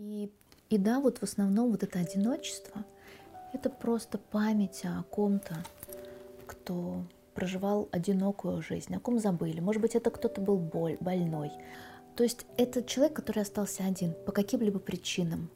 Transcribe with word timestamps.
И, 0.00 0.32
и 0.70 0.78
да, 0.78 0.98
вот 0.98 1.18
в 1.18 1.24
основном 1.24 1.72
вот 1.72 1.82
это 1.82 1.98
одиночество, 1.98 2.86
это 3.52 3.68
просто 3.68 4.16
память 4.16 4.80
о 4.84 5.02
ком-то, 5.10 5.62
кто 6.46 7.04
проживал 7.34 7.86
одинокую 7.92 8.62
жизнь, 8.62 8.94
о 8.94 8.98
ком 8.98 9.18
забыли. 9.18 9.60
Может 9.60 9.82
быть, 9.82 9.94
это 9.94 10.10
кто-то 10.10 10.40
был 10.40 10.56
боль, 10.56 10.96
больной. 11.00 11.52
То 12.16 12.22
есть 12.22 12.46
это 12.56 12.82
человек, 12.82 13.14
который 13.14 13.42
остался 13.42 13.84
один 13.84 14.14
по 14.24 14.32
каким-либо 14.32 14.78
причинам. 14.78 15.50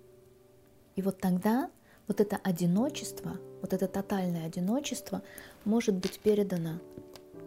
И 0.94 1.00
вот 1.00 1.18
тогда 1.20 1.70
вот 2.06 2.20
это 2.20 2.36
одиночество, 2.36 3.38
вот 3.62 3.72
это 3.72 3.88
тотальное 3.88 4.44
одиночество 4.44 5.22
может 5.64 5.94
быть 5.94 6.18
передано 6.18 6.80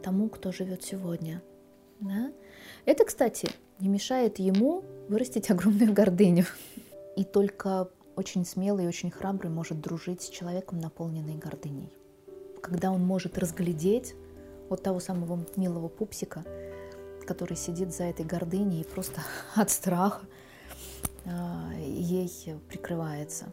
тому, 0.01 0.29
кто 0.29 0.51
живет 0.51 0.81
сегодня. 0.83 1.43
Да? 1.99 2.31
Это, 2.85 3.05
кстати, 3.05 3.49
не 3.79 3.87
мешает 3.87 4.39
ему 4.39 4.83
вырастить 5.09 5.51
огромную 5.51 5.93
гордыню. 5.93 6.45
И 7.17 7.23
только 7.23 7.89
очень 8.15 8.45
смелый 8.45 8.85
и 8.85 8.87
очень 8.87 9.09
храбрый 9.09 9.49
может 9.49 9.81
дружить 9.81 10.21
с 10.21 10.29
человеком, 10.29 10.79
наполненный 10.79 11.35
гордыней. 11.35 11.91
Когда 12.61 12.91
он 12.91 13.03
может 13.03 13.39
разглядеть 13.39 14.13
вот 14.69 14.83
того 14.83 14.99
самого 14.99 15.43
милого 15.55 15.87
пупсика, 15.87 16.43
который 17.25 17.57
сидит 17.57 17.93
за 17.93 18.03
этой 18.03 18.23
гордыней 18.23 18.81
и 18.81 18.83
просто 18.83 19.21
от 19.55 19.71
страха 19.71 20.27
а, 21.25 21.71
ей 21.75 22.29
прикрывается. 22.69 23.51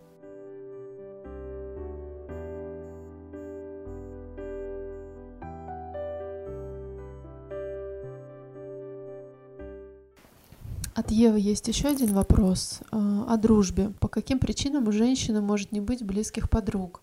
От 10.94 11.10
Евы 11.10 11.40
есть 11.40 11.66
еще 11.66 11.88
один 11.88 12.12
вопрос 12.12 12.80
э, 12.80 12.86
о 12.92 13.36
дружбе. 13.36 13.90
По 13.98 14.06
каким 14.06 14.38
причинам 14.38 14.86
у 14.86 14.92
женщины 14.92 15.40
может 15.40 15.72
не 15.72 15.80
быть 15.80 16.04
близких 16.04 16.48
подруг? 16.48 17.02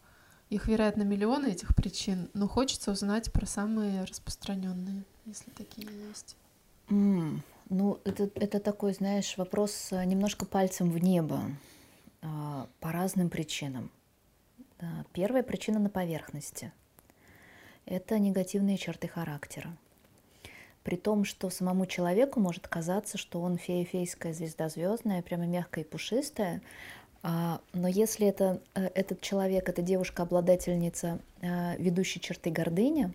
Их, 0.49 0.67
вероятно, 0.67 1.03
миллионы 1.03 1.47
этих 1.47 1.75
причин, 1.75 2.29
но 2.33 2.47
хочется 2.47 2.91
узнать 2.91 3.33
про 3.33 3.45
самые 3.45 4.05
распространенные, 4.05 5.03
если 5.25 5.49
такие 5.51 5.89
есть. 6.07 6.37
Mm, 6.87 7.39
ну, 7.69 7.99
это, 8.05 8.29
это 8.35 8.61
такой, 8.61 8.93
знаешь, 8.93 9.35
вопрос 9.35 9.89
э, 9.91 10.05
немножко 10.05 10.45
пальцем 10.45 10.89
в 10.89 10.97
небо 10.97 11.41
а, 12.21 12.69
по 12.79 12.93
разным 12.93 13.29
причинам. 13.29 13.91
Первая 15.13 15.43
причина 15.43 15.79
на 15.79 15.89
поверхности. 15.89 16.71
Это 17.85 18.17
негативные 18.17 18.77
черты 18.77 19.07
характера 19.07 19.75
при 20.83 20.95
том, 20.95 21.25
что 21.25 21.49
самому 21.49 21.85
человеку 21.85 22.39
может 22.39 22.67
казаться, 22.67 23.17
что 23.17 23.41
он 23.41 23.57
фея-фейская 23.57 24.33
звезда 24.33 24.69
звездная, 24.69 25.21
прямо 25.21 25.45
мягкая 25.45 25.83
и 25.83 25.87
пушистая, 25.87 26.61
а, 27.23 27.61
но 27.73 27.87
если 27.87 28.27
это, 28.27 28.61
э, 28.73 28.87
этот 28.95 29.21
человек, 29.21 29.69
эта 29.69 29.81
девушка-обладательница 29.81 31.19
э, 31.41 31.77
ведущей 31.77 32.19
черты 32.19 32.49
гордыни, 32.49 33.13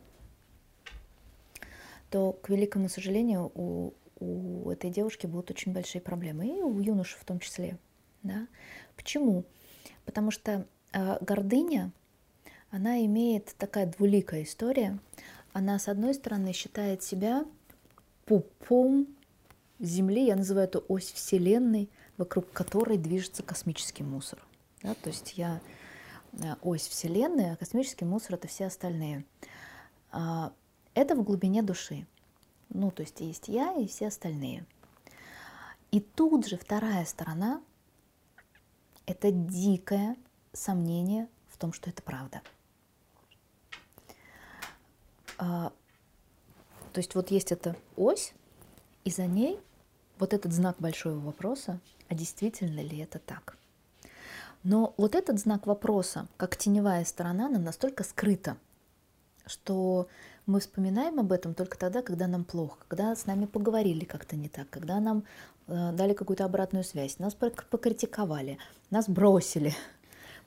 то, 2.11 2.33
к 2.33 2.49
великому 2.49 2.89
сожалению, 2.89 3.51
у, 3.55 3.93
у 4.21 4.71
этой 4.71 4.91
девушки 4.91 5.27
будут 5.27 5.51
очень 5.51 5.73
большие 5.73 6.01
проблемы, 6.01 6.47
и 6.47 6.63
у 6.63 6.79
юноши 6.79 7.19
в 7.19 7.25
том 7.25 7.41
числе. 7.41 7.79
Да? 8.23 8.47
Почему? 8.95 9.45
Потому 10.05 10.31
что 10.31 10.67
э, 10.93 11.19
гордыня, 11.21 11.91
она 12.71 13.05
имеет 13.05 13.55
такая 13.59 13.87
двуликая 13.87 14.45
история. 14.45 14.99
Она, 15.53 15.79
с 15.79 15.89
одной 15.89 16.15
стороны, 16.15 16.53
считает 16.53 17.03
себя 17.03 17.45
пупом 18.27 19.07
Земли, 19.79 20.27
я 20.27 20.37
называю 20.37 20.69
это 20.69 20.79
ось 20.81 21.13
Вселенной, 21.13 21.89
вокруг 22.19 22.51
которой 22.53 22.99
движется 22.99 23.43
космический 23.43 24.03
мусор. 24.03 24.43
Да, 24.83 24.95
то 24.95 25.11
есть 25.11 25.35
я 25.37 25.61
э, 26.33 26.55
ось 26.63 26.87
Вселенной, 26.87 27.53
а 27.53 27.57
космический 27.57 28.05
мусор 28.05 28.35
это 28.35 28.49
все 28.49 28.67
остальные. 28.67 29.25
А, 30.11 30.53
это 30.95 31.15
в 31.15 31.23
глубине 31.23 31.63
души. 31.63 32.07
Ну, 32.71 32.91
то 32.91 33.03
есть 33.03 33.21
есть 33.21 33.49
я 33.49 33.75
и 33.75 33.87
все 33.87 34.09
остальные. 34.09 34.67
И 35.91 36.01
тут 36.01 36.47
же 36.47 36.57
вторая 36.57 37.05
сторона– 37.05 37.63
это 39.07 39.31
дикое 39.31 40.17
сомнение 40.53 41.29
в 41.49 41.59
том, 41.59 41.73
что 41.73 41.91
это 41.91 42.03
правда. 42.03 42.43
То 46.97 47.01
есть 47.01 47.15
вот 47.15 47.31
есть 47.31 47.53
эта 47.53 47.77
ось, 47.95 48.33
и 49.05 49.11
за 49.11 49.27
ней 49.27 49.61
вот 50.19 50.33
этот 50.33 50.51
знак 50.55 50.77
большого 50.79 51.19
вопроса, 51.19 51.79
а 52.09 52.15
действительно 52.15 52.81
ли 52.81 52.97
это 53.01 53.19
так? 53.19 53.59
Но 54.63 54.95
вот 54.97 55.15
этот 55.15 55.39
знак 55.39 55.67
вопроса, 55.67 56.27
как 56.39 56.57
теневая 56.57 57.05
сторона, 57.05 57.51
нам 57.51 57.65
настолько 57.65 58.03
скрыта, 58.03 58.57
что 59.45 60.09
мы 60.47 60.61
вспоминаем 60.61 61.21
об 61.21 61.33
этом 61.33 61.53
только 61.53 61.77
тогда, 61.77 62.01
когда 62.01 62.29
нам 62.29 62.45
плохо, 62.45 62.79
когда 62.89 63.15
с 63.15 63.27
нами 63.27 63.45
поговорили 63.45 64.07
как-то 64.07 64.35
не 64.35 64.49
так, 64.49 64.71
когда 64.71 64.99
нам 64.99 65.25
э, 65.67 65.93
дали 65.93 66.15
какую-то 66.15 66.47
обратную 66.47 66.83
связь, 66.83 67.19
нас 67.19 67.35
покритиковали, 67.35 68.57
нас 68.89 69.07
бросили, 69.07 69.75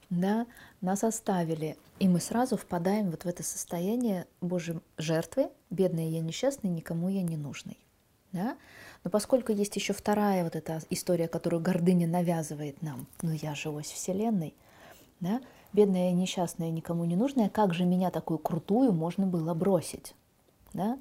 да, 0.10 0.48
нас 0.82 1.04
оставили, 1.04 1.78
и 2.00 2.08
мы 2.08 2.20
сразу 2.20 2.58
впадаем 2.58 3.12
вот 3.12 3.24
в 3.24 3.28
это 3.28 3.44
состояние 3.44 4.26
Божьей 4.42 4.80
жертвы, 4.98 5.50
бедная 5.70 6.10
я 6.10 6.20
несчастная, 6.22 6.72
никому 6.72 7.10
я 7.10 7.22
не 7.22 7.38
нужный. 7.38 7.78
Да? 8.32 8.58
Но 9.04 9.10
поскольку 9.10 9.52
есть 9.52 9.76
еще 9.76 9.94
вторая 9.94 10.44
вот 10.44 10.56
эта 10.56 10.82
история, 10.90 11.28
которую 11.28 11.62
гордыня 11.62 12.08
навязывает 12.08 12.82
нам, 12.82 13.08
ну 13.22 13.32
я 13.32 13.56
же 13.56 13.70
ось 13.70 13.88
Вселенной, 13.92 14.54
да? 15.20 15.42
бедная 15.74 16.12
несчастная, 16.12 16.72
никому 16.72 17.06
не 17.06 17.16
нужная, 17.16 17.50
как 17.50 17.74
же 17.74 17.86
меня 17.86 18.12
такую 18.12 18.40
крутую 18.40 18.94
можно 18.94 19.28
было 19.28 19.54
бросить? 19.54 20.16
Да? 20.74 20.98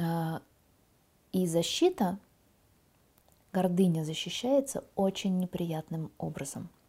А, 0.00 0.40
и 1.32 1.46
защита, 1.46 2.18
гордыня 3.52 4.04
защищается 4.04 4.84
очень 4.94 5.38
неприятным 5.38 6.10
образом– 6.18 6.70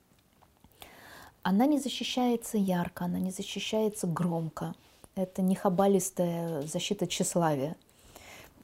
она 1.43 1.65
не 1.65 1.79
защищается 1.79 2.57
ярко, 2.57 3.05
она 3.05 3.19
не 3.19 3.31
защищается 3.31 4.07
громко. 4.07 4.75
Это 5.15 5.41
не 5.41 5.55
хабалистая 5.55 6.61
защита 6.61 7.07
тщеславия. 7.07 7.75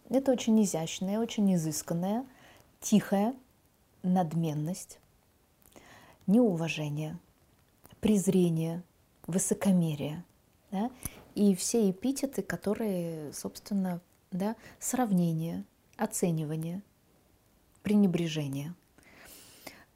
Это 0.09 0.31
очень 0.31 0.61
изящная, 0.63 1.19
очень 1.19 1.53
изысканная, 1.55 2.25
тихая 2.79 3.35
надменность, 4.03 4.99
неуважение, 6.27 7.17
презрение, 7.99 8.83
высокомерие. 9.25 10.23
Да? 10.71 10.89
И 11.35 11.55
все 11.55 11.89
эпитеты, 11.89 12.41
которые, 12.41 13.33
собственно, 13.33 13.99
да, 14.31 14.55
сравнение, 14.79 15.65
оценивание, 15.97 16.81
пренебрежение. 17.83 18.73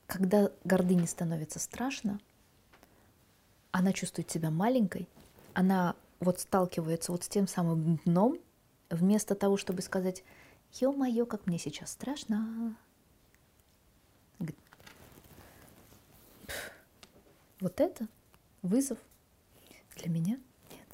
Когда 0.08 0.52
гордыне 0.66 1.08
становится 1.08 1.60
страшно– 1.60 2.20
она 3.72 3.94
чувствует 3.94 4.30
себя 4.30 4.50
маленькой, 4.52 5.08
она 5.54 5.96
вот 6.20 6.40
сталкивается 6.40 7.12
вот 7.12 7.24
с 7.24 7.28
тем 7.28 7.48
самым 7.48 7.98
дном, 8.06 8.38
вместо 8.90 9.36
того, 9.36 9.58
чтобы 9.58 9.82
сказать, 9.82 10.24
ё-моё, 10.80 11.26
как 11.26 11.48
мне 11.48 11.58
сейчас 11.58 11.92
страшно. 11.92 12.76
Вот 17.60 17.80
это 17.80 18.08
вызов 18.64 18.98
для 19.96 20.10
меня 20.10 20.40
нет. 20.72 20.88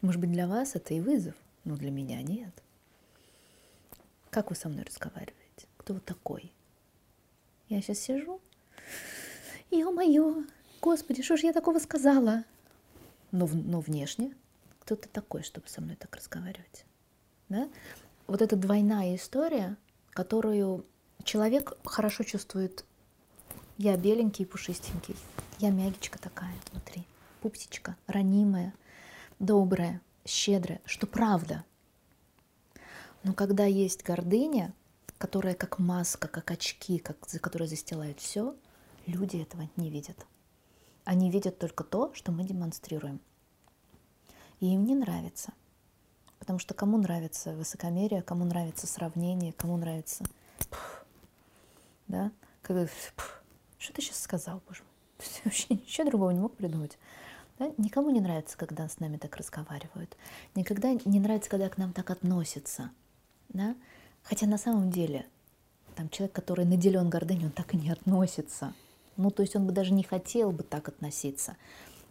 Может 0.00 0.20
быть, 0.20 0.32
для 0.32 0.48
вас 0.48 0.74
это 0.74 0.94
и 0.94 1.00
вызов, 1.00 1.34
но 1.64 1.76
для 1.76 1.90
меня 1.90 2.22
нет. 2.22 2.52
Как 4.30 4.50
вы 4.50 4.56
со 4.56 4.68
мной 4.68 4.84
разговариваете? 4.84 5.68
Кто 5.76 5.94
вы 5.94 6.00
такой? 6.00 6.52
Я 7.68 7.80
сейчас 7.82 8.00
сижу, 8.00 8.40
ё-моё, 9.70 10.44
Господи, 10.80 11.22
что 11.22 11.36
же 11.36 11.46
я 11.46 11.52
такого 11.52 11.78
сказала? 11.78 12.44
Но, 13.32 13.48
но 13.52 13.80
внешне 13.80 14.34
кто 14.90 14.96
ты 14.96 15.08
такой, 15.08 15.44
чтобы 15.44 15.68
со 15.68 15.80
мной 15.80 15.94
так 15.94 16.16
разговаривать? 16.16 16.84
Да? 17.48 17.68
Вот 18.26 18.42
эта 18.42 18.56
двойная 18.56 19.14
история, 19.14 19.76
которую 20.10 20.84
человек 21.22 21.74
хорошо 21.84 22.24
чувствует. 22.24 22.84
Я 23.78 23.96
беленький 23.96 24.44
и 24.44 24.48
пушистенький. 24.48 25.14
Я 25.60 25.70
мягичка 25.70 26.18
такая 26.18 26.52
внутри. 26.72 27.04
Пупсичка, 27.40 27.94
ранимая, 28.08 28.74
добрая, 29.38 30.00
щедрая, 30.26 30.80
что 30.84 31.06
правда. 31.06 31.64
Но 33.22 33.32
когда 33.32 33.64
есть 33.64 34.02
гордыня, 34.02 34.74
которая 35.18 35.54
как 35.54 35.78
маска, 35.78 36.26
как 36.26 36.50
очки, 36.50 36.98
как, 36.98 37.16
за 37.28 37.38
которой 37.38 37.68
застилает 37.68 38.18
все, 38.18 38.56
люди 39.06 39.36
этого 39.36 39.68
не 39.76 39.88
видят. 39.88 40.26
Они 41.10 41.28
видят 41.28 41.58
только 41.58 41.82
то, 41.82 42.14
что 42.14 42.30
мы 42.30 42.44
демонстрируем. 42.44 43.18
И 44.60 44.72
им 44.72 44.84
не 44.84 44.94
нравится. 44.94 45.52
Потому 46.38 46.60
что 46.60 46.72
кому 46.72 46.98
нравится 46.98 47.52
высокомерие, 47.52 48.22
кому 48.22 48.44
нравится 48.44 48.86
сравнение, 48.86 49.52
кому 49.52 49.76
нравится... 49.76 50.22
Да? 52.06 52.30
Что 52.62 53.92
ты 53.92 54.02
сейчас 54.02 54.20
сказал, 54.20 54.62
боже 54.68 54.84
мой? 54.84 55.26
Вообще 55.44 55.74
ничего 55.74 56.06
другого 56.06 56.30
не 56.30 56.38
мог 56.38 56.54
придумать. 56.54 56.96
Да? 57.58 57.72
Никому 57.76 58.10
не 58.10 58.20
нравится, 58.20 58.56
когда 58.56 58.88
с 58.88 59.00
нами 59.00 59.16
так 59.16 59.34
разговаривают. 59.34 60.16
Никогда 60.54 60.92
не 60.92 61.18
нравится, 61.18 61.50
когда 61.50 61.68
к 61.68 61.76
нам 61.76 61.92
так 61.92 62.08
относятся. 62.10 62.92
Да? 63.48 63.74
Хотя 64.22 64.46
на 64.46 64.58
самом 64.58 64.92
деле 64.92 65.26
там 65.96 66.08
человек, 66.08 66.36
который 66.36 66.66
наделен 66.66 67.10
гордыней, 67.10 67.46
он 67.46 67.50
так 67.50 67.74
и 67.74 67.76
не 67.76 67.90
относится. 67.90 68.74
Ну, 69.16 69.30
то 69.30 69.42
есть 69.42 69.56
он 69.56 69.66
бы 69.66 69.72
даже 69.72 69.92
не 69.92 70.02
хотел 70.02 70.52
бы 70.52 70.62
так 70.62 70.88
относиться. 70.88 71.56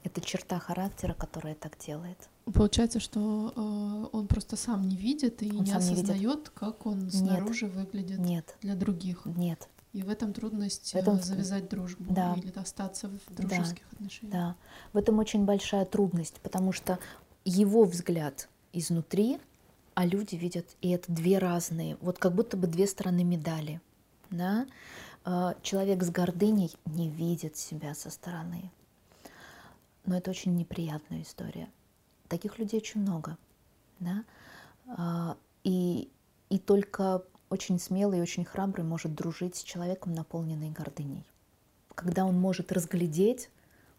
Это 0.04 0.22
черта 0.22 0.60
характера, 0.60 1.14
которая 1.14 1.56
так 1.56 1.78
делает. 1.78 2.30
Получается, 2.46 3.00
что 3.00 3.54
э, 3.56 4.16
он 4.16 4.28
просто 4.28 4.56
сам 4.56 4.88
не 4.88 4.96
видит 4.96 5.44
и 5.44 5.52
он 5.52 5.64
не 5.64 5.72
осознает, 5.72 6.40
не 6.40 6.52
как 6.54 6.86
он 6.86 7.12
снаружи 7.12 7.66
Нет. 7.66 7.76
выглядит 7.76 8.20
Нет. 8.20 8.56
для 8.62 8.76
других. 8.76 9.26
Нет. 9.26 9.68
И 9.94 10.04
в 10.04 10.10
этом 10.10 10.34
трудность 10.34 10.92
в 10.92 10.96
этом... 10.96 11.18
Э, 11.18 11.22
завязать 11.22 11.70
дружбу 11.70 12.14
да. 12.14 12.36
или 12.38 12.52
остаться 12.56 13.10
в 13.10 13.36
дружеских 13.36 13.84
да. 13.92 13.98
отношениях. 13.98 14.34
Да, 14.34 14.56
в 14.94 14.98
этом 14.98 15.20
очень 15.20 15.46
большая 15.46 15.86
трудность, 15.86 16.40
потому 16.42 16.72
что 16.72 17.00
его 17.44 17.84
взгляд 17.86 18.50
изнутри, 18.72 19.40
а 19.96 20.06
люди 20.06 20.36
видят, 20.36 20.66
и 20.82 20.92
это 20.92 21.12
две 21.12 21.40
разные, 21.40 21.98
вот 22.02 22.20
как 22.20 22.34
будто 22.34 22.56
бы 22.56 22.68
две 22.68 22.88
стороны 22.88 23.24
медали. 23.24 23.82
Да? 24.30 24.68
Э, 25.26 25.54
человек 25.62 26.04
с 26.04 26.10
гордыней 26.10 26.76
не 26.86 27.10
видит 27.10 27.58
себя 27.58 27.94
со 27.94 28.10
стороны. 28.10 28.72
Но 30.06 30.18
это 30.18 30.32
очень 30.32 30.56
неприятная 30.56 31.22
история. 31.22 31.70
Таких 32.28 32.58
людей 32.58 32.80
очень 32.80 33.02
много. 33.02 33.38
Да? 34.00 34.24
А, 34.88 35.38
и, 35.64 36.10
и 36.50 36.58
только 36.58 37.24
очень 37.50 37.80
смелый 37.80 38.20
и 38.20 38.22
очень 38.22 38.46
храбрый 38.46 38.86
может 38.86 39.14
дружить 39.14 39.56
с 39.56 39.64
человеком, 39.64 40.14
наполненный 40.14 40.72
гордыней. 40.72 41.26
Когда 41.96 42.26
он 42.26 42.40
может 42.40 42.72
разглядеть 42.72 43.50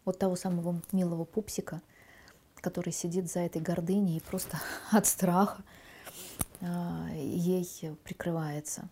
вот 0.05 0.17
того 0.17 0.35
самого 0.35 0.81
милого 0.91 1.23
пупсика, 1.23 1.81
который 2.55 2.93
сидит 2.93 3.31
за 3.31 3.39
этой 3.39 3.61
гордыней 3.61 4.17
и 4.17 4.21
просто 4.21 4.59
от 4.91 5.05
страха 5.05 5.63
а, 6.61 7.09
ей 7.13 7.67
прикрывается. 8.03 8.89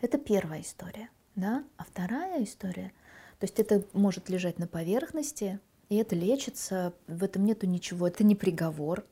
Это 0.00 0.18
первая 0.18 0.60
история. 0.60 1.08
Да? 1.36 1.64
А 1.76 1.84
вторая 1.84 2.42
история 2.44 2.92
то 3.40 3.44
есть 3.44 3.58
это 3.58 3.82
может 3.94 4.28
лежать 4.28 4.58
на 4.58 4.66
поверхности, 4.66 5.60
и 5.88 5.96
это 5.96 6.14
лечится, 6.14 6.92
в 7.08 7.24
этом 7.24 7.46
нету 7.46 7.66
ничего, 7.66 8.06
это 8.06 8.22
не 8.22 8.36
приговор. 8.36 9.02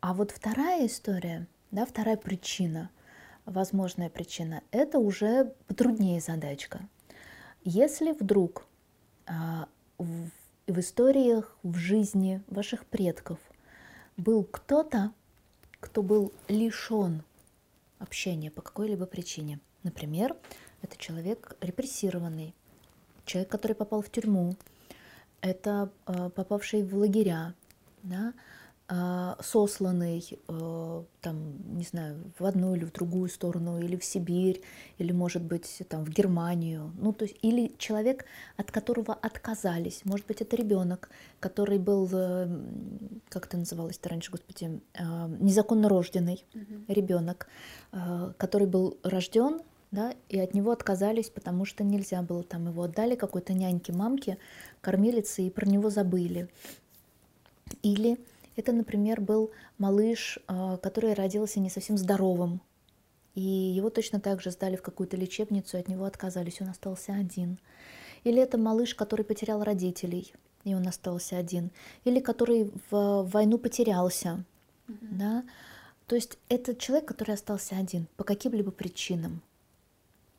А 0.00 0.14
вот 0.14 0.30
вторая 0.30 0.86
история, 0.86 1.48
да, 1.72 1.84
вторая 1.84 2.16
причина, 2.16 2.90
возможная 3.46 4.08
причина, 4.08 4.62
это 4.70 5.00
уже 5.00 5.52
потруднее 5.66 6.20
задачка. 6.20 6.88
Если 7.64 8.12
вдруг 8.12 8.64
а, 9.26 9.68
в, 9.98 10.28
в 10.68 10.78
историях, 10.78 11.58
в 11.64 11.76
жизни 11.78 12.44
ваших 12.46 12.86
предков 12.86 13.40
был 14.16 14.44
кто-то, 14.44 15.12
кто 15.80 16.04
был 16.04 16.32
лишен 16.46 17.24
общения 17.98 18.50
по 18.50 18.62
какой-либо 18.62 19.06
причине, 19.06 19.60
например, 19.82 20.36
это 20.82 20.96
человек 20.96 21.56
репрессированный, 21.60 22.54
человек, 23.24 23.50
который 23.50 23.74
попал 23.74 24.02
в 24.02 24.10
тюрьму, 24.10 24.56
это 25.40 25.90
э, 26.06 26.30
попавший 26.30 26.82
в 26.82 26.94
лагеря, 26.96 27.54
да, 28.02 28.32
сосланный, 29.42 30.24
э, 30.48 31.02
там, 31.20 31.76
не 31.76 31.84
знаю, 31.84 32.32
в 32.38 32.44
одну 32.46 32.74
или 32.74 32.84
в 32.84 32.92
другую 32.92 33.28
сторону, 33.28 33.78
или 33.78 33.96
в 33.96 34.04
Сибирь, 34.04 34.62
или, 34.96 35.12
может 35.12 35.42
быть, 35.42 35.82
там, 35.90 36.04
в 36.04 36.08
Германию, 36.08 36.92
ну, 36.98 37.12
то 37.12 37.26
есть, 37.26 37.36
или 37.42 37.74
человек, 37.76 38.24
от 38.56 38.70
которого 38.70 39.12
отказались, 39.12 40.00
может 40.04 40.26
быть, 40.26 40.40
это 40.40 40.56
ребенок, 40.56 41.10
который 41.38 41.78
был, 41.78 42.08
э, 42.10 42.48
как 43.28 43.46
это 43.46 43.58
называлось-то 43.58 44.08
раньше, 44.08 44.30
господи, 44.30 44.80
э, 44.94 45.02
незаконно 45.38 45.90
рожденный 45.90 46.44
mm-hmm. 46.54 46.84
ребенок, 46.88 47.48
э, 47.92 48.32
который 48.38 48.66
был 48.66 48.96
рожден 49.02 49.60
да, 49.90 50.14
и 50.28 50.38
от 50.38 50.54
него 50.54 50.70
отказались, 50.70 51.30
потому 51.30 51.64
что 51.64 51.84
нельзя 51.84 52.22
было, 52.22 52.42
там 52.42 52.68
его 52.68 52.82
отдали 52.82 53.16
какой-то 53.16 53.52
няньке, 53.52 53.92
мамке, 53.92 54.38
кормилице, 54.80 55.42
и 55.42 55.50
про 55.50 55.66
него 55.66 55.90
забыли. 55.90 56.48
Или 57.82 58.18
это, 58.58 58.72
например, 58.72 59.20
был 59.20 59.50
малыш, 59.78 60.38
а, 60.46 60.76
который 60.78 61.14
родился 61.14 61.60
не 61.60 61.70
совсем 61.70 61.96
здоровым, 61.96 62.60
и 63.34 63.40
его 63.40 63.88
точно 63.88 64.18
так 64.18 64.42
же 64.42 64.50
сдали 64.50 64.74
в 64.74 64.82
какую-то 64.82 65.16
лечебницу, 65.16 65.76
и 65.76 65.80
от 65.80 65.86
него 65.86 66.04
отказались, 66.04 66.60
он 66.60 66.68
остался 66.68 67.14
один. 67.14 67.60
Или 68.24 68.42
это 68.42 68.58
малыш, 68.58 68.96
который 68.96 69.24
потерял 69.24 69.62
родителей, 69.62 70.32
и 70.64 70.74
он 70.74 70.88
остался 70.88 71.38
один. 71.38 71.70
Или 72.02 72.18
который 72.18 72.72
в 72.90 73.22
войну 73.30 73.58
потерялся. 73.58 74.44
Mm-hmm. 74.88 75.08
Да? 75.12 75.44
То 76.08 76.16
есть 76.16 76.36
это 76.48 76.74
человек, 76.74 77.06
который 77.06 77.34
остался 77.34 77.76
один 77.76 78.08
по 78.16 78.24
каким-либо 78.24 78.72
причинам. 78.72 79.40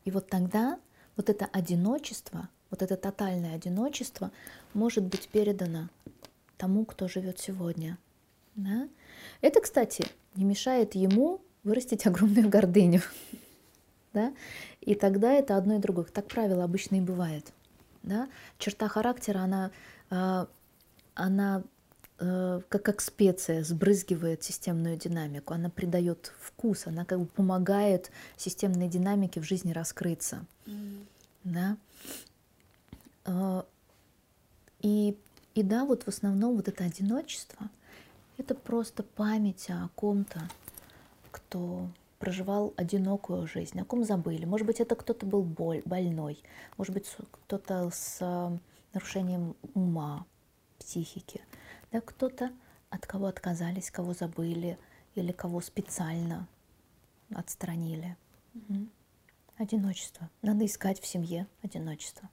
И 0.03 0.11
вот 0.11 0.27
тогда 0.27 0.77
вот 1.15 1.29
это 1.29 1.45
одиночество, 1.45 2.49
вот 2.69 2.81
это 2.81 2.97
тотальное 2.97 3.55
одиночество 3.55 4.31
может 4.73 5.05
быть 5.05 5.29
передано 5.29 5.87
тому, 6.57 6.83
кто 6.83 7.07
живет 7.07 7.39
сегодня. 7.39 7.97
Да? 8.59 8.87
Это, 9.41 9.61
кстати, 9.61 10.05
не 10.35 10.43
мешает 10.43 10.95
ему 10.95 11.41
вырастить 11.63 12.05
огромную 12.05 12.49
гордыню. 12.49 13.01
Да? 14.11 14.33
И 14.81 14.95
тогда 14.95 15.33
это 15.33 15.55
одно 15.55 15.75
и 15.75 15.79
другое. 15.79 16.05
Так 16.05 16.25
правило 16.25 16.63
обычно 16.63 16.95
и 16.95 16.99
бывает. 16.99 17.53
Да? 18.01 18.27
Черта 18.57 18.87
характера, 18.87 19.37
она, 19.37 19.69
а, 20.09 20.47
она 21.13 21.63
Э, 22.21 22.59
как, 22.67 22.83
как 22.83 22.99
специя 22.99 23.63
сбрызгивает 23.63 24.43
системную 24.43 24.97
динамику, 24.97 25.53
она 25.53 25.69
придает 25.69 26.33
вкус, 26.41 26.85
она 26.85 27.05
как 27.05 27.19
бы 27.19 27.25
помогает 27.25 28.11
системной 28.35 28.89
динамике 28.89 29.39
в 29.39 29.45
жизни 29.45 29.71
раскрыться. 29.71 30.45
Mm. 30.65 31.05
Да? 31.45 31.77
Э, 33.23 33.63
и, 34.81 35.17
и 35.55 35.63
да, 35.63 35.85
вот 35.85 36.03
в 36.03 36.07
основном 36.09 36.57
вот 36.57 36.67
это 36.67 36.83
одиночество, 36.83 37.69
это 38.39 38.55
просто 38.55 39.03
память 39.03 39.69
о 39.69 39.89
ком-то, 39.95 40.41
кто 41.31 41.87
проживал 42.19 42.73
одинокую 42.77 43.47
жизнь, 43.47 43.79
о 43.79 43.85
ком 43.85 44.03
забыли. 44.03 44.45
Может 44.45 44.67
быть, 44.67 44.79
это 44.79 44.95
кто-то 44.95 45.25
был 45.25 45.43
боль, 45.43 45.81
больной, 45.85 46.39
может 46.77 46.93
быть, 46.93 47.09
кто-то 47.31 47.89
с 47.91 48.17
э, 48.21 48.57
нарушением 48.93 49.55
ума, 49.73 50.25
психики 50.79 51.41
да, 51.91 52.01
кто-то 52.01 52.51
от 52.89 53.05
кого 53.05 53.27
отказались, 53.27 53.91
кого 53.91 54.13
забыли 54.13 54.77
или 55.15 55.31
кого 55.31 55.61
специально 55.61 56.47
отстранили. 57.33 58.17
Одиночество. 59.57 60.29
Надо 60.41 60.65
искать 60.65 60.99
в 61.01 61.05
семье 61.05 61.47
одиночество. 61.61 62.29